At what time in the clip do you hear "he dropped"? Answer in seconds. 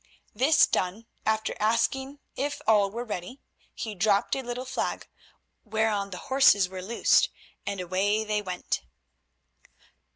3.71-4.35